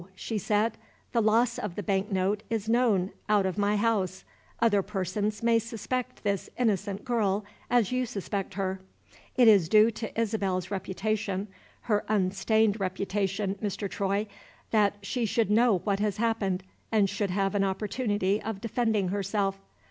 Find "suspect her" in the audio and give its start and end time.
8.07-8.81